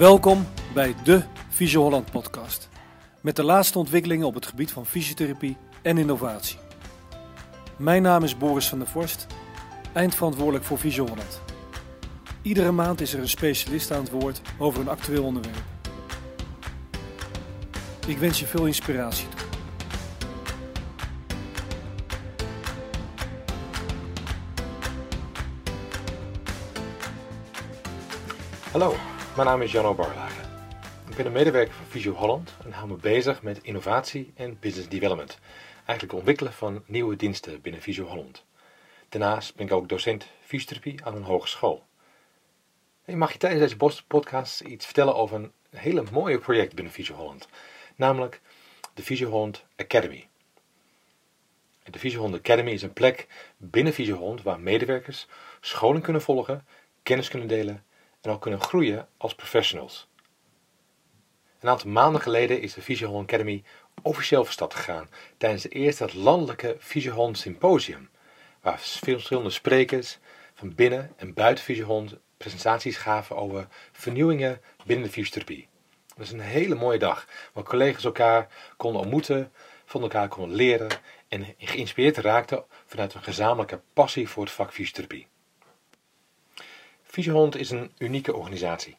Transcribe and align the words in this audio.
Welkom 0.00 0.46
bij 0.74 0.94
de 1.04 1.22
Visio 1.48 1.82
Holland 1.82 2.10
podcast. 2.10 2.68
Met 3.20 3.36
de 3.36 3.42
laatste 3.42 3.78
ontwikkelingen 3.78 4.26
op 4.26 4.34
het 4.34 4.46
gebied 4.46 4.72
van 4.72 4.86
fysiotherapie 4.86 5.56
en 5.82 5.98
innovatie. 5.98 6.58
Mijn 7.76 8.02
naam 8.02 8.22
is 8.22 8.36
Boris 8.36 8.68
van 8.68 8.78
der 8.78 8.88
Vorst, 8.88 9.26
eindverantwoordelijk 9.92 10.64
voor 10.64 10.78
Visio 10.78 11.06
Holland. 11.06 11.40
Iedere 12.42 12.70
maand 12.70 13.00
is 13.00 13.12
er 13.12 13.20
een 13.20 13.28
specialist 13.28 13.90
aan 13.90 14.02
het 14.02 14.10
woord 14.10 14.40
over 14.58 14.80
een 14.80 14.88
actueel 14.88 15.24
onderwerp. 15.24 15.64
Ik 18.06 18.18
wens 18.18 18.40
je 18.40 18.46
veel 18.46 18.66
inspiratie 18.66 19.28
toe. 19.28 19.48
Hallo, 28.70 28.94
mijn 29.36 29.48
naam 29.48 29.62
is 29.62 29.72
Janno 29.72 29.94
Barlage. 29.94 30.40
Ik 31.08 31.16
ben 31.16 31.26
een 31.26 31.32
medewerker 31.32 31.74
van 31.74 31.86
Visio 31.86 32.12
Holland 32.12 32.54
en 32.64 32.72
hou 32.72 32.88
me 32.88 32.96
bezig 32.96 33.42
met 33.42 33.62
innovatie 33.62 34.32
en 34.34 34.58
business 34.60 34.88
development. 34.88 35.38
Eigenlijk 35.84 36.18
ontwikkelen 36.18 36.52
van 36.52 36.82
nieuwe 36.86 37.16
diensten 37.16 37.60
binnen 37.60 37.82
Visio 37.82 38.04
Holland. 38.04 38.44
Daarnaast 39.08 39.54
ben 39.54 39.66
ik 39.66 39.72
ook 39.72 39.88
docent 39.88 40.26
fysiotherapie 40.40 41.04
aan 41.04 41.14
een 41.14 41.22
hogeschool. 41.22 41.84
En 43.04 43.18
mag 43.18 43.32
je 43.32 43.38
tijdens 43.38 43.62
deze 43.78 44.02
podcast 44.06 44.60
iets 44.60 44.84
vertellen 44.84 45.14
over 45.14 45.36
een 45.36 45.52
hele 45.70 46.04
mooie 46.12 46.38
project 46.38 46.74
binnen 46.74 46.92
Visio 46.92 47.14
Holland. 47.14 47.48
Namelijk 47.96 48.40
de 48.94 49.02
Visio 49.02 49.28
Holland 49.28 49.64
Academy. 49.76 50.28
De 51.82 51.98
Visio 51.98 52.18
Holland 52.18 52.38
Academy 52.38 52.70
is 52.70 52.82
een 52.82 52.92
plek 52.92 53.26
binnen 53.56 53.92
Visio 53.92 54.16
Holland 54.16 54.42
waar 54.42 54.60
medewerkers 54.60 55.26
scholing 55.60 56.02
kunnen 56.02 56.22
volgen, 56.22 56.66
kennis 57.02 57.28
kunnen 57.28 57.48
delen 57.48 57.84
en 58.20 58.30
ook 58.30 58.40
kunnen 58.40 58.60
groeien 58.60 59.08
als 59.16 59.34
professionals. 59.34 60.08
Een 61.60 61.68
aantal 61.68 61.90
maanden 61.90 62.20
geleden 62.20 62.60
is 62.60 62.74
de 62.74 62.82
Visio 62.82 63.20
Academy 63.20 63.62
officieel 64.02 64.44
van 64.44 64.52
start 64.52 64.74
gegaan 64.74 65.08
tijdens 65.36 65.62
het 65.62 65.72
eerste 65.72 66.18
landelijke 66.18 66.76
Visio 66.78 67.32
Symposium, 67.32 68.10
waar 68.60 68.78
verschillende 68.78 69.50
sprekers 69.50 70.18
van 70.54 70.74
binnen 70.74 71.12
en 71.16 71.34
buiten 71.34 71.64
Visio 71.64 72.06
presentaties 72.36 72.96
gaven 72.96 73.36
over 73.36 73.66
vernieuwingen 73.92 74.60
binnen 74.84 75.06
de 75.06 75.12
fysiotherapie. 75.12 75.68
Dat 76.16 76.26
is 76.26 76.32
een 76.32 76.40
hele 76.40 76.74
mooie 76.74 76.98
dag, 76.98 77.26
waar 77.52 77.64
collega's 77.64 78.04
elkaar 78.04 78.48
konden 78.76 79.00
ontmoeten, 79.00 79.52
van 79.84 80.02
elkaar 80.02 80.28
konden 80.28 80.56
leren 80.56 80.88
en 81.28 81.54
geïnspireerd 81.58 82.16
raakten 82.16 82.64
vanuit 82.86 83.14
een 83.14 83.22
gezamenlijke 83.22 83.80
passie 83.92 84.28
voor 84.28 84.44
het 84.44 84.52
vak 84.52 84.72
fysiotherapie. 84.72 85.26
Fysiohond 87.10 87.56
is 87.56 87.70
een 87.70 87.92
unieke 87.98 88.34
organisatie. 88.34 88.96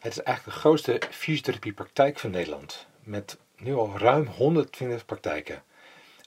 Het 0.00 0.12
is 0.12 0.22
eigenlijk 0.22 0.56
de 0.56 0.62
grootste 0.62 1.00
fysiotherapiepraktijk 1.10 2.18
van 2.18 2.30
Nederland, 2.30 2.86
met 3.02 3.38
nu 3.56 3.74
al 3.74 3.98
ruim 3.98 4.26
120 4.26 5.04
praktijken. 5.04 5.62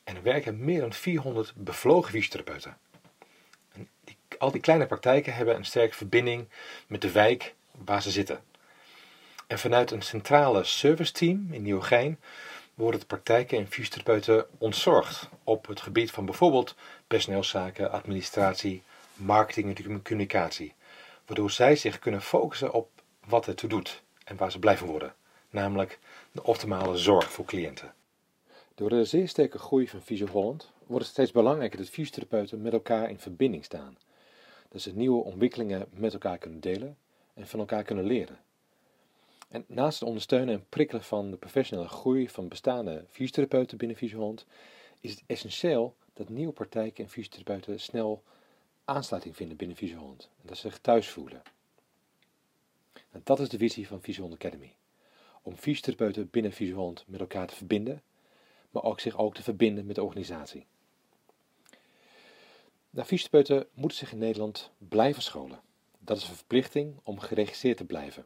En 0.04 0.16
er 0.16 0.24
werken 0.24 0.64
meer 0.64 0.80
dan 0.80 0.94
400 0.94 1.54
bevlogen 1.56 2.12
fysiotherapeuten. 2.12 2.78
En 3.74 3.90
die, 4.04 4.18
al 4.38 4.52
die 4.52 4.62
kleine 4.62 4.86
praktijken 4.86 5.34
hebben 5.34 5.56
een 5.56 5.66
sterke 5.66 5.96
verbinding 5.96 6.48
met 6.88 7.02
de 7.02 7.12
wijk 7.12 7.54
waar 7.72 8.02
ze 8.02 8.12
zitten. 8.12 8.44
En 9.48 9.60
vanuit 9.60 9.92
een 9.92 10.02
centrale 10.02 10.64
serviceteam 10.64 11.48
in 11.52 11.62
Nieuwegein 11.62 12.20
worden 12.74 13.00
de 13.00 13.06
praktijken 13.06 13.58
en 13.58 13.68
fysiotherapeuten 13.68 14.46
ontzorgd 14.58 15.30
op 15.44 15.68
het 15.68 15.82
gebied 15.82 16.12
van 16.12 16.26
bijvoorbeeld 16.26 16.76
personeelszaken, 17.08 17.92
administratie, 17.92 18.84
marketing 19.16 19.78
en 19.78 20.02
communicatie 20.02 20.74
waardoor 21.26 21.52
zij 21.52 21.76
zich 21.76 22.00
kunnen 22.00 22.22
focussen 22.22 22.74
op 22.74 22.90
wat 23.28 23.46
het 23.46 23.58
toe 23.58 23.70
doet 23.70 24.04
en 24.24 24.38
waar 24.38 24.52
ze 24.52 24.60
blijven 24.60 24.88
worden, 24.88 25.16
namelijk 25.50 26.00
de 26.32 26.44
optimale 26.44 26.98
zorg 26.98 27.32
voor 27.32 27.46
cliënten. 27.46 27.94
Door 28.76 28.90
de 28.90 29.06
zeer 29.06 29.28
sterke 29.28 29.60
groei 29.60 29.88
van 29.88 30.02
Visio 30.02 30.28
Holland 30.28 30.72
wordt 30.86 31.06
het 31.06 31.14
steeds 31.14 31.32
belangrijker 31.32 31.78
dat 31.78 31.90
fysiotherapeuten 31.90 32.62
met 32.62 32.74
elkaar 32.74 33.10
in 33.10 33.20
verbinding 33.20 33.66
staan. 33.66 33.98
Dat 34.70 34.82
ze 34.82 34.96
nieuwe 34.96 35.24
ontwikkelingen 35.24 35.88
met 35.94 36.14
elkaar 36.14 36.38
kunnen 36.38 36.60
delen 36.60 36.98
en 37.34 37.48
van 37.48 37.60
elkaar 37.60 37.84
kunnen 37.84 38.06
leren. 38.06 38.40
En 39.50 39.66
naast 39.68 40.00
het 40.00 40.08
ondersteunen 40.08 40.54
en 40.54 40.66
prikkelen 40.70 41.04
van 41.04 41.32
de 41.32 41.38
professionele 41.38 41.88
groei 41.88 42.30
van 42.30 42.48
bestaande 42.48 43.06
fysiotherapeuten 43.10 43.78
binnen 43.78 43.98
Visio 43.98 44.18
Holland, 44.18 44.46
is 45.00 45.12
het 45.12 45.24
essentieel 45.26 45.96
dat 46.14 46.30
nieuwe 46.30 46.54
praktijken 46.54 47.04
en 47.04 47.10
fysiotherapeuten 47.10 47.80
snel 47.80 48.24
aansluiting 48.86 49.36
vinden 49.36 49.58
binnen 49.58 49.78
Visiohond. 49.78 50.30
En 50.42 50.48
dat 50.48 50.58
ze 50.58 50.70
zich 50.70 50.80
thuis 50.80 51.08
voelen. 51.10 51.42
En 53.12 53.22
dat 53.24 53.40
is 53.40 53.50
de 53.50 53.58
visie 53.58 53.88
van 53.88 54.02
Visiohond 54.02 54.34
Academy. 54.36 54.76
Om 55.42 55.56
fysiotherapeuten 55.56 56.30
binnen 56.30 56.52
Visiohond 56.52 57.04
met 57.08 57.20
elkaar 57.20 57.48
te 57.48 57.56
verbinden, 57.56 58.02
maar 58.72 58.84
ook 58.84 59.00
zich 59.00 59.18
ook 59.18 59.36
te 59.36 59.44
verbinden 59.44 59.86
met 59.86 59.96
de 59.96 60.04
organisatie. 60.04 60.66
Nou, 62.90 63.08
fysiotherapeuten 63.08 63.68
moeten 63.74 63.98
zich 63.98 64.12
in 64.12 64.18
Nederland 64.18 64.72
blijven 64.78 65.22
scholen. 65.22 65.62
Dat 66.00 66.18
is 66.18 66.28
een 66.28 66.36
verplichting 66.36 67.00
om 67.04 67.20
geregistreerd 67.20 67.78
te 67.78 67.86
blijven. 67.86 68.26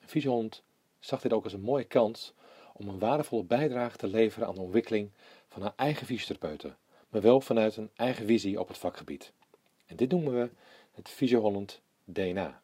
Visiohond 0.00 0.62
zag 0.98 1.20
dit 1.20 1.32
ook 1.32 1.44
als 1.44 1.52
een 1.52 1.60
mooie 1.60 1.84
kans 1.84 2.32
om 2.72 2.88
een 2.88 2.98
waardevolle 2.98 3.44
bijdrage 3.44 3.96
te 3.96 4.06
leveren 4.06 4.48
aan 4.48 4.54
de 4.54 4.60
ontwikkeling 4.60 5.10
van 5.48 5.62
haar 5.62 5.72
eigen 5.76 6.06
fysiotherapeuten, 6.06 6.76
maar 7.08 7.20
wel 7.20 7.40
vanuit 7.40 7.76
een 7.76 7.90
eigen 7.94 8.26
visie 8.26 8.60
op 8.60 8.68
het 8.68 8.78
vakgebied. 8.78 9.32
En 9.92 9.98
dit 9.98 10.10
noemen 10.10 10.34
we 10.34 10.50
het 10.92 11.08
Visio-Holland 11.08 11.80
DNA. 12.04 12.62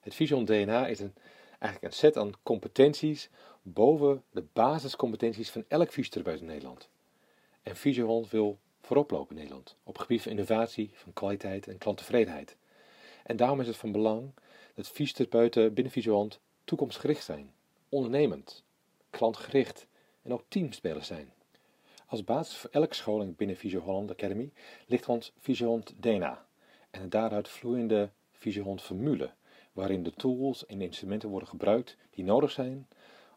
Het 0.00 0.14
Visio 0.14 0.44
DNA 0.44 0.86
is 0.86 1.00
een, 1.00 1.14
eigenlijk 1.58 1.82
een 1.82 1.98
set 1.98 2.16
aan 2.16 2.32
competenties 2.42 3.30
boven 3.62 4.22
de 4.30 4.44
basiscompetenties 4.52 5.50
van 5.50 5.64
elk 5.68 5.90
fysiotherapeut 5.92 6.40
in 6.40 6.46
Nederland. 6.46 6.88
En 7.62 7.76
Visio 7.76 8.26
wil 8.30 8.58
voorop 8.80 9.10
lopen 9.10 9.30
in 9.30 9.42
Nederland 9.42 9.76
op 9.82 9.92
het 9.92 10.02
gebied 10.02 10.22
van 10.22 10.30
innovatie, 10.30 10.90
van 10.94 11.12
kwaliteit 11.12 11.66
en 11.68 11.78
klanttevredenheid. 11.78 12.56
En 13.22 13.36
daarom 13.36 13.60
is 13.60 13.66
het 13.66 13.76
van 13.76 13.92
belang 13.92 14.30
dat 14.74 14.88
fysiotherapeuten 14.88 15.74
binnen 15.74 15.92
Visio 15.92 16.28
toekomstgericht 16.64 17.24
zijn, 17.24 17.52
ondernemend, 17.88 18.64
klantgericht 19.10 19.86
en 20.22 20.32
ook 20.32 20.44
teamspelers 20.48 21.06
zijn. 21.06 21.32
Als 22.06 22.24
basis 22.24 22.56
voor 22.56 22.70
elke 22.70 22.94
scholing 22.94 23.36
binnen 23.36 23.56
Visio 23.56 23.80
Holland 23.80 24.10
Academy 24.10 24.52
ligt 24.86 25.08
ons 25.08 25.32
Visiohond 25.38 25.94
DNA 25.96 26.46
en 26.90 27.02
een 27.02 27.10
daaruit 27.10 27.48
vloeiende 27.48 28.10
Visiohond 28.32 28.82
formule, 28.82 29.30
waarin 29.72 30.02
de 30.02 30.12
tools 30.12 30.66
en 30.66 30.80
instrumenten 30.80 31.28
worden 31.28 31.48
gebruikt 31.48 31.96
die 32.10 32.24
nodig 32.24 32.50
zijn 32.50 32.88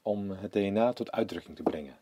om 0.02 0.32
het 0.32 0.54
DNA 0.54 0.94
tot 0.94 1.12
uitdrukking 1.12 1.56
te 1.56 1.64
brengen. 1.64 1.98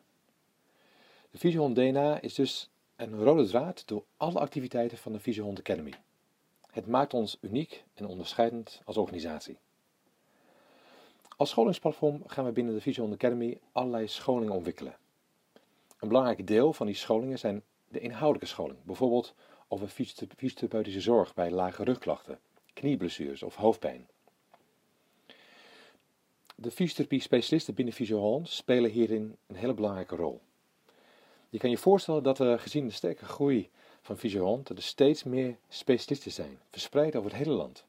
De 1.32 1.38
Visiohond 1.38 1.76
DNA 1.76 2.22
is 2.22 2.34
dus 2.34 2.70
een 2.96 3.24
rode 3.24 3.48
draad 3.48 3.88
door 3.88 4.04
alle 4.18 4.40
activiteiten 4.40 4.98
van 4.98 5.12
de 5.12 5.20
Visiohond 5.20 5.60
Academy. 5.60 5.94
Het 6.72 6.88
maakt 6.88 7.14
ons 7.14 7.38
uniek 7.42 7.84
en 7.94 8.08
onderscheidend 8.08 8.82
als 8.86 8.98
organisatie. 8.98 9.58
Als 11.38 11.50
scholingsplatform 11.50 12.24
gaan 12.28 12.46
we 12.46 12.52
binnen 12.52 12.74
de 12.74 12.82
Visiohond 12.82 13.14
Academy 13.14 13.60
allerlei 13.72 14.08
scholingen 14.08 14.54
ontwikkelen. 14.54 14.96
Een 16.06 16.12
belangrijk 16.12 16.48
deel 16.48 16.74
van 16.74 16.86
die 16.86 16.96
scholingen 16.96 17.40
zijn 17.40 17.64
de 17.88 18.00
inhoudelijke 18.00 18.48
scholing, 18.48 18.84
bijvoorbeeld 18.84 19.34
over 19.68 19.88
fysiotherapeutische 19.88 21.02
zorg 21.02 21.34
bij 21.34 21.52
lage 21.52 21.84
rugklachten, 21.84 22.40
knieblessures 22.74 23.44
of 23.44 23.56
hoofdpijn. 23.56 24.08
De 26.56 26.72
fysiotherapie-specialisten 26.72 27.74
binnen 27.74 27.94
Physio 27.94 28.42
spelen 28.44 28.92
hierin 28.92 29.38
een 29.48 29.56
hele 29.56 29.74
belangrijke 29.74 30.16
rol. 30.16 30.42
Je 31.50 31.58
kan 31.58 31.70
je 31.70 31.78
voorstellen 31.78 32.24
dat 32.24 32.40
er 32.40 32.60
gezien 32.60 32.88
de 32.88 32.94
sterke 32.94 33.26
groei 33.26 33.70
van 34.02 34.18
Physio 34.18 34.62
er 34.76 34.82
steeds 34.82 35.24
meer 35.24 35.58
specialisten 35.70 36.32
zijn, 36.32 36.60
verspreid 36.70 37.16
over 37.16 37.30
het 37.30 37.40
hele 37.40 37.56
land. 37.56 37.86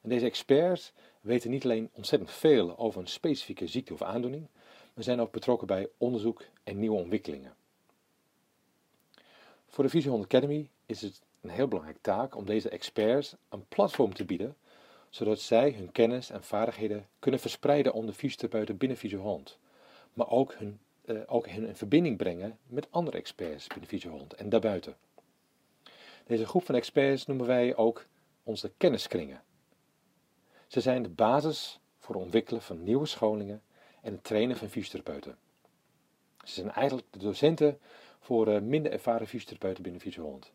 En 0.00 0.08
deze 0.08 0.26
experts 0.26 0.92
weten 1.20 1.50
niet 1.50 1.64
alleen 1.64 1.90
ontzettend 1.92 2.30
veel 2.30 2.78
over 2.78 3.00
een 3.00 3.08
specifieke 3.08 3.66
ziekte 3.66 3.92
of 3.92 4.02
aandoening, 4.02 4.48
we 4.94 5.02
zijn 5.02 5.20
ook 5.20 5.32
betrokken 5.32 5.66
bij 5.66 5.88
onderzoek 5.98 6.44
en 6.64 6.78
nieuwe 6.78 6.96
ontwikkelingen. 6.96 7.54
Voor 9.66 9.84
de 9.84 9.90
Vision 9.90 10.22
Academy 10.22 10.68
is 10.86 11.00
het 11.00 11.22
een 11.40 11.50
heel 11.50 11.68
belangrijke 11.68 12.00
taak 12.02 12.36
om 12.36 12.44
deze 12.44 12.68
experts 12.68 13.34
een 13.48 13.66
platform 13.68 14.14
te 14.14 14.24
bieden, 14.24 14.56
zodat 15.08 15.40
zij 15.40 15.72
hun 15.72 15.92
kennis 15.92 16.30
en 16.30 16.44
vaardigheden 16.44 17.08
kunnen 17.18 17.40
verspreiden 17.40 17.92
onder 17.92 18.14
fysiotherapeuten 18.14 18.76
binnen 18.76 18.98
Visiohond, 18.98 19.58
maar 20.12 20.28
ook 20.28 20.54
hun, 20.54 20.80
eh, 21.04 21.16
ook 21.26 21.48
hun 21.48 21.66
in 21.66 21.76
verbinding 21.76 22.16
brengen 22.16 22.58
met 22.66 22.86
andere 22.90 23.16
experts 23.16 23.66
binnen 23.66 23.88
Visiohond 23.88 24.34
en 24.34 24.48
daarbuiten. 24.48 24.96
Deze 26.26 26.46
groep 26.46 26.64
van 26.64 26.74
experts 26.74 27.26
noemen 27.26 27.46
wij 27.46 27.76
ook 27.76 28.06
onze 28.42 28.72
kenniskringen. 28.76 29.42
Ze 30.66 30.80
zijn 30.80 31.02
de 31.02 31.08
basis 31.08 31.80
voor 31.98 32.14
het 32.14 32.24
ontwikkelen 32.24 32.62
van 32.62 32.82
nieuwe 32.82 33.06
scholingen 33.06 33.62
en 34.02 34.12
het 34.12 34.24
trainen 34.24 34.56
van 34.56 34.68
fysiotherapeuten. 34.68 35.36
Ze 36.44 36.54
zijn 36.54 36.70
eigenlijk 36.70 37.06
de 37.10 37.18
docenten 37.18 37.78
voor 38.20 38.48
uh, 38.48 38.60
minder 38.60 38.92
ervaren 38.92 39.26
fysiotherapeuten 39.26 39.82
binnen 39.82 40.00
Fysiohond. 40.00 40.52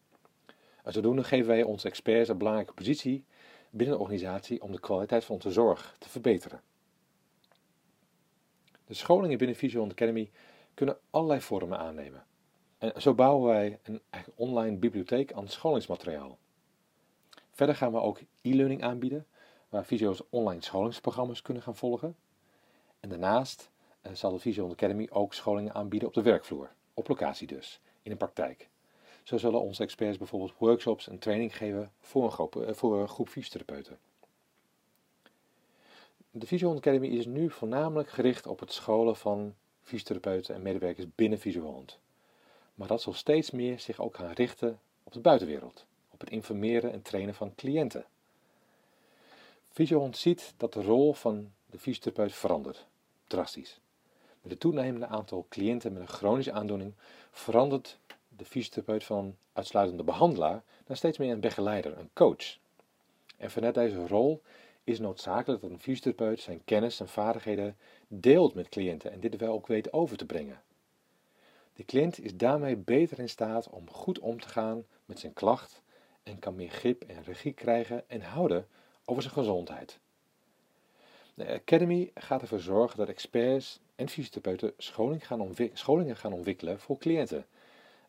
En 0.84 0.94
zodoende 0.94 1.24
geven 1.24 1.48
wij 1.48 1.64
onze 1.64 1.88
experts 1.88 2.30
een 2.30 2.38
belangrijke 2.38 2.74
positie 2.74 3.24
binnen 3.70 3.96
de 3.96 4.02
organisatie 4.02 4.62
om 4.62 4.72
de 4.72 4.80
kwaliteit 4.80 5.26
van 5.26 5.36
onze 5.36 5.52
zorg 5.52 5.96
te 6.00 6.10
verbeteren. 6.10 6.62
De 8.86 8.94
scholingen 8.94 9.38
binnen 9.38 9.56
Visual 9.56 9.90
Academy 9.90 10.32
kunnen 10.74 10.98
allerlei 11.10 11.42
vormen 11.42 11.78
aannemen. 11.78 12.26
En 12.78 13.02
zo 13.02 13.14
bouwen 13.14 13.48
wij 13.48 13.80
een 13.84 14.02
online 14.36 14.78
bibliotheek 14.78 15.34
aan 15.34 15.48
scholingsmateriaal. 15.48 16.38
Verder 17.52 17.76
gaan 17.76 17.92
we 17.92 18.00
ook 18.00 18.20
e-learning 18.42 18.84
aanbieden, 18.84 19.26
waar 19.70 19.86
Visio's 19.86 20.22
online 20.30 20.62
scholingsprogramma's 20.62 21.42
kunnen 21.42 21.64
gaan 21.64 21.76
volgen. 21.76 22.16
En 23.06 23.12
daarnaast 23.12 23.69
eh, 24.02 24.13
zal 24.13 24.31
de 24.31 24.40
Visio 24.40 24.69
Academy 24.69 25.07
ook 25.12 25.34
scholingen 25.34 25.74
aanbieden 25.74 26.07
op 26.07 26.13
de 26.13 26.22
werkvloer, 26.22 26.72
op 26.94 27.07
locatie 27.07 27.48
dus, 27.48 27.80
in 28.02 28.12
de 28.12 28.18
praktijk. 28.18 28.69
Zo 29.24 29.38
zullen 29.38 29.62
onze 29.62 29.84
experts 29.84 30.18
bijvoorbeeld 30.18 30.54
workshops 30.57 31.07
en 31.07 31.19
training 31.19 31.57
geven 31.57 31.92
voor 32.00 32.24
een 32.24 32.31
groep, 32.31 32.56
eh, 32.56 32.74
voor 32.74 33.02
een 33.02 33.07
groep 33.07 33.30
fysiotherapeuten. 33.30 33.98
De 36.31 36.48
Visio 36.48 36.75
Academy 36.75 37.07
is 37.07 37.25
nu 37.25 37.50
voornamelijk 37.50 38.10
gericht 38.10 38.48
op 38.48 38.60
het 38.60 38.72
scholen 38.72 39.16
van 39.16 39.56
fysiotherapeuten 39.81 40.56
en 40.56 40.62
medewerkers 40.62 41.08
binnen 41.16 41.40
Visio 41.40 41.86
Maar 42.75 42.88
dat 42.88 43.01
zal 43.01 43.13
steeds 43.13 43.51
meer 43.51 43.80
zich 43.80 44.00
ook 44.00 44.16
gaan 44.16 44.31
richten 44.31 44.80
op 45.04 45.13
de 45.13 45.19
buitenwereld, 45.19 45.86
op 46.10 46.19
het 46.19 46.30
informeren 46.30 46.92
en 46.92 47.01
trainen 47.01 47.36
van 47.36 47.56
cliënten. 47.56 48.06
Fysiohond 49.69 50.18
ziet 50.18 50.54
dat 50.58 50.74
de 50.74 50.81
rol 50.81 51.13
van 51.13 51.51
de 51.66 51.78
fysiotherapeut 51.78 52.34
verandert, 52.34 52.88
drastisch. 53.27 53.80
Met 54.42 54.51
het 54.51 54.60
toenemende 54.60 55.07
aantal 55.07 55.45
cliënten 55.50 55.94
met 55.94 56.01
een 56.01 56.07
chronische 56.07 56.51
aandoening 56.51 56.94
verandert 57.31 58.00
de 58.27 58.45
fysiotherapeut 58.45 59.04
van 59.04 59.36
uitsluitende 59.54 60.04
behandelaar 60.04 60.63
naar 60.88 60.98
steeds 60.98 61.18
meer 61.18 61.31
een 61.31 61.39
begeleider, 61.39 61.98
een 61.98 62.10
coach. 62.13 62.57
En 63.38 63.51
vanuit 63.51 63.74
deze 63.74 64.07
rol 64.07 64.42
is 64.83 65.00
noodzakelijk 65.00 65.62
dat 65.62 65.72
een 65.72 65.80
fysiotherapeut 65.80 66.39
zijn 66.39 66.62
kennis 66.66 67.00
en 67.00 67.07
vaardigheden 67.07 67.77
deelt 68.07 68.54
met 68.54 68.69
cliënten 68.69 69.12
en 69.12 69.19
dit 69.19 69.36
wel 69.36 69.54
ook 69.54 69.68
weet 69.68 69.94
over 69.94 70.18
te 70.18 70.25
brengen. 70.25 70.62
De 71.74 71.86
cliënt 71.86 72.19
is 72.19 72.36
daarmee 72.36 72.75
beter 72.75 73.19
in 73.19 73.30
staat 73.30 73.69
om 73.69 73.89
goed 73.89 74.19
om 74.19 74.39
te 74.39 74.50
gaan 74.50 74.86
met 75.06 75.19
zijn 75.19 75.33
klacht 75.33 75.81
en 76.24 76.39
kan 76.39 76.56
meer 76.56 76.69
grip 76.69 77.04
en 77.04 77.24
regie 77.24 77.54
krijgen 77.54 78.10
en 78.10 78.22
houden 78.22 78.68
over 79.06 79.22
zijn 79.22 79.33
gezondheid. 79.33 80.00
De 81.38 81.48
Academy 81.48 82.12
gaat 82.14 82.42
ervoor 82.42 82.60
zorgen 82.60 82.98
dat 82.98 83.08
experts 83.08 83.80
en 83.96 84.10
fysiotherapeuten 84.10 84.74
scholing 84.78 85.28
gaan 85.28 85.56
scholingen 85.74 86.16
gaan 86.16 86.34
ontwikkelen 86.34 86.80
voor 86.80 86.98
cliënten. 86.98 87.46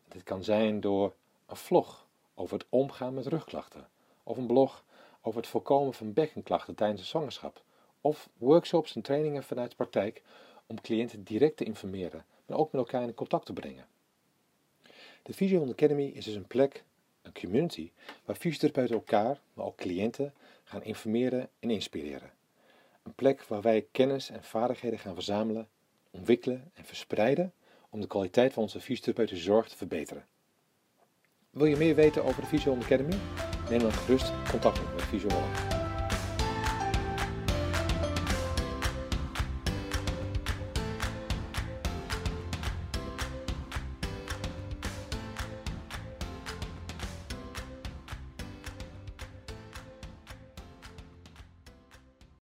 Dit 0.07 0.23
kan 0.23 0.43
zijn 0.43 0.79
door 0.79 1.13
een 1.45 1.55
vlog 1.55 2.07
over 2.35 2.57
het 2.57 2.67
omgaan 2.69 3.13
met 3.13 3.25
rugklachten, 3.25 3.87
of 4.23 4.37
een 4.37 4.47
blog 4.47 4.83
over 5.21 5.39
het 5.39 5.49
voorkomen 5.49 5.93
van 5.93 6.13
bekkenklachten 6.13 6.75
tijdens 6.75 7.01
de 7.01 7.07
zwangerschap, 7.07 7.63
of 8.01 8.29
workshops 8.37 8.95
en 8.95 9.01
trainingen 9.01 9.43
vanuit 9.43 9.69
de 9.69 9.75
praktijk 9.75 10.21
om 10.65 10.81
cliënten 10.81 11.23
direct 11.23 11.57
te 11.57 11.63
informeren, 11.63 12.25
maar 12.45 12.57
ook 12.57 12.71
met 12.71 12.81
elkaar 12.81 13.03
in 13.03 13.13
contact 13.13 13.45
te 13.45 13.53
brengen. 13.53 13.87
De 15.23 15.33
Physio 15.33 15.69
Academy 15.69 16.05
is 16.05 16.25
dus 16.25 16.35
een 16.35 16.47
plek, 16.47 16.83
een 17.21 17.33
community, 17.33 17.91
waar 18.25 18.35
fysiotherapeuten 18.35 18.95
elkaar, 18.95 19.39
maar 19.53 19.65
ook 19.65 19.77
cliënten, 19.77 20.33
gaan 20.63 20.83
informeren 20.83 21.49
en 21.59 21.69
inspireren. 21.69 22.36
Een 23.07 23.15
plek 23.15 23.43
waar 23.43 23.61
wij 23.61 23.87
kennis 23.91 24.29
en 24.29 24.43
vaardigheden 24.43 24.99
gaan 24.99 25.13
verzamelen, 25.13 25.67
ontwikkelen 26.11 26.71
en 26.73 26.85
verspreiden 26.85 27.53
om 27.89 28.01
de 28.01 28.07
kwaliteit 28.07 28.53
van 28.53 28.63
onze 28.63 28.79
fysiotherapeutische 28.79 29.43
zorg 29.43 29.69
te 29.69 29.77
verbeteren. 29.77 30.25
Wil 31.49 31.65
je 31.65 31.77
meer 31.77 31.95
weten 31.95 32.23
over 32.23 32.41
de 32.41 32.47
Physio 32.47 32.75
Academy? 32.75 33.17
Neem 33.69 33.79
dan 33.79 33.91
gerust 33.91 34.31
contact 34.49 34.79
op 34.79 34.93
met 34.93 35.21
Holland. 35.21 35.76